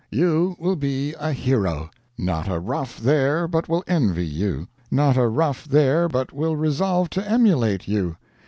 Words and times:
You 0.09 0.55
will 0.57 0.77
be 0.77 1.13
a 1.19 1.31
hero! 1.31 1.91
Not 2.17 2.47
a 2.47 2.57
rough 2.59 2.97
there 2.99 3.47
but 3.47 3.69
will 3.69 3.83
envy 3.85 4.25
you. 4.25 4.67
Not 4.89 5.15
a 5.15 5.27
rough 5.27 5.65
there 5.65 6.09
but 6.09 6.33
will 6.33 6.55
resolve 6.55 7.11
to 7.11 7.29
emulate 7.29 7.87
you. 7.87 8.17